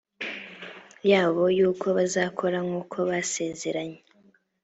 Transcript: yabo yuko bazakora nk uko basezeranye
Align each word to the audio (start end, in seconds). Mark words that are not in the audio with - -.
yabo 1.11 1.43
yuko 1.57 1.87
bazakora 1.97 2.57
nk 2.65 2.73
uko 2.81 2.97
basezeranye 3.09 3.99